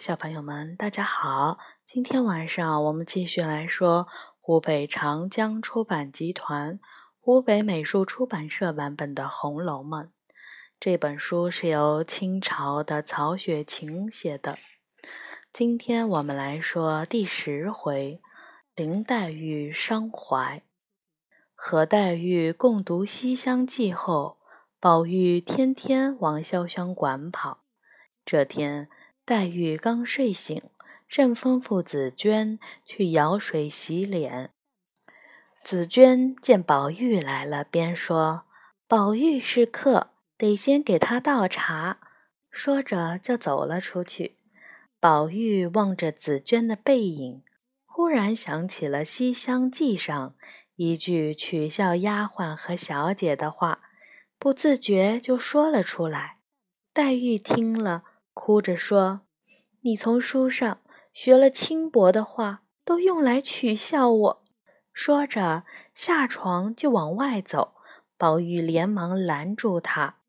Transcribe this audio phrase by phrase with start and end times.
[0.00, 1.58] 小朋友们，大家好！
[1.84, 4.08] 今天晚上我们继续来说
[4.40, 6.80] 湖北长江出版集团、
[7.20, 10.04] 湖北美术出版社版本的《红楼梦》。
[10.80, 14.56] 这本书是由清朝的曹雪芹写的。
[15.52, 18.22] 今天我们来说第十回：
[18.74, 20.62] 林黛玉伤怀。
[21.54, 24.38] 和黛玉共读《西厢记》后，
[24.80, 27.64] 宝玉天天往潇湘馆跑。
[28.24, 28.88] 这天。
[29.30, 30.60] 黛玉刚睡醒，
[31.08, 34.50] 正吩咐紫鹃去舀水洗脸。
[35.62, 38.42] 紫鹃见宝玉来了，便说
[38.88, 42.00] ：“宝玉是客，得先给他倒茶。”
[42.50, 44.34] 说着就走了出去。
[44.98, 47.44] 宝玉望着紫鹃的背影，
[47.86, 50.34] 忽然想起了《西厢记》上
[50.74, 53.82] 一句取笑丫鬟和小姐的话，
[54.40, 56.38] 不自觉就说了出来。
[56.92, 58.02] 黛玉听了。
[58.42, 59.20] 哭着说
[59.84, 60.80] ：“你从书上
[61.12, 64.42] 学了轻薄的话，都用来取笑我。”
[64.94, 65.64] 说着
[65.94, 67.74] 下床就往外走。
[68.16, 70.20] 宝玉连忙拦住他。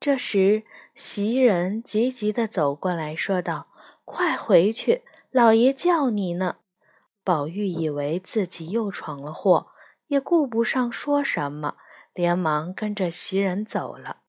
[0.00, 3.68] 这时袭人急急地走过来说道
[4.06, 6.56] ：“快回去，老爷叫你呢。”
[7.22, 9.66] 宝玉以为自己又闯了祸，
[10.06, 11.76] 也顾不上说什么，
[12.14, 14.19] 连忙跟着袭人走了。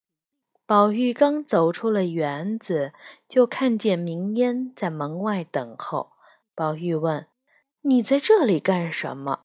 [0.71, 2.93] 宝玉刚走出了园子，
[3.27, 6.13] 就看见明烟在门外等候。
[6.55, 7.27] 宝玉问
[7.83, 9.41] ：“你在这里干什么？”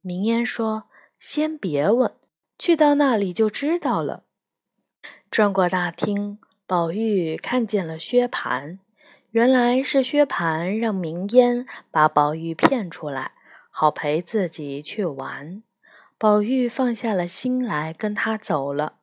[0.00, 0.84] 明烟说
[1.20, 2.14] ：“先别问，
[2.58, 4.22] 去到那里就知道了。”
[5.30, 8.78] 转过大厅，宝玉看见了薛蟠，
[9.32, 13.32] 原来是薛蟠让明烟把宝玉骗出来，
[13.70, 15.62] 好陪自己去玩。
[16.16, 18.94] 宝玉放下了心来，跟他走了。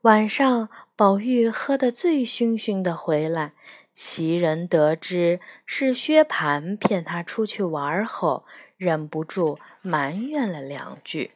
[0.00, 0.68] 晚上。
[0.96, 3.54] 宝玉喝得醉醺醺的回来，
[3.96, 8.44] 袭人得知是薛蟠骗他出去玩后，
[8.76, 11.32] 忍不住埋怨了两句。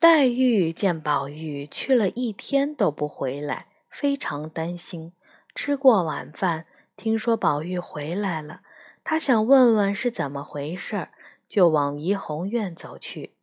[0.00, 5.12] 黛玉见宝玉去了一天都不回来，非常担心。
[5.54, 8.62] 吃过晚饭，听说宝玉回来了，
[9.04, 11.06] 她想问问是怎么回事，
[11.46, 13.34] 就往怡红院走去。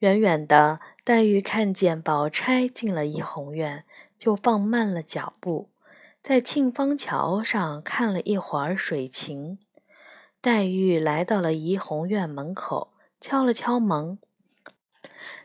[0.00, 3.84] 远远的，黛玉看见宝钗进了怡红院。
[4.24, 5.68] 就放慢了脚步，
[6.22, 9.58] 在沁芳桥上看了一会儿水情。
[10.40, 14.18] 黛玉来到了怡红院门口，敲了敲门。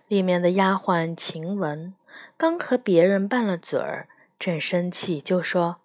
[0.07, 1.93] 里面的丫鬟晴雯
[2.37, 4.07] 刚和别人拌了嘴儿，
[4.39, 5.81] 正生气，就说：“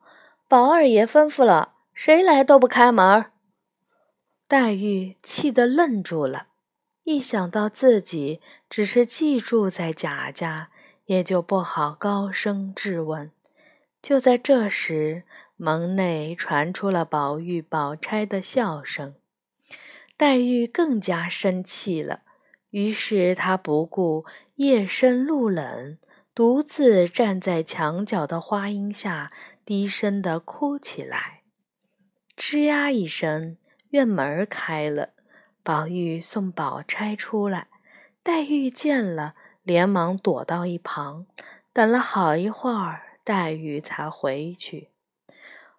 [0.47, 3.25] 宝二爷吩咐了，谁来都不开门。”
[4.47, 6.47] 黛玉气得愣住了，
[7.03, 8.41] 一想到自己
[8.71, 10.71] 只是寄住在贾家。
[11.07, 13.31] 也就不好高声质问。
[14.03, 15.25] 就在这时，
[15.57, 19.15] 门内传出了宝玉、宝钗的笑声。
[20.17, 22.21] 黛玉更加生气了，
[22.71, 24.25] 于是她不顾
[24.57, 25.99] 夜深路冷，
[26.35, 29.33] 独自站在墙角的花荫下，
[29.65, 31.43] 低声的哭起来。
[32.37, 33.57] 吱呀一声，
[33.91, 35.11] 院门开了，
[35.63, 37.69] 宝玉送宝钗出来。
[38.23, 39.35] 黛玉见了。
[39.65, 41.27] 连忙躲到一旁，
[41.73, 44.91] 等了好一会儿，黛玉才回去。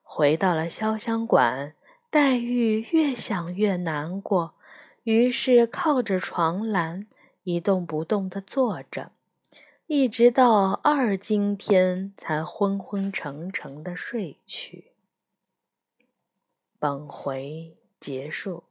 [0.01, 1.75] 回到了潇湘馆，
[2.09, 4.55] 黛玉越想越难过，
[5.03, 7.07] 于是靠着床栏
[7.43, 9.11] 一动不动地坐着，
[9.85, 14.91] 一直到二更天才昏昏沉沉地睡去。
[16.79, 18.63] 本回结束。